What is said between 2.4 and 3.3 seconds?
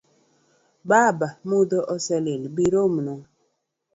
biromna.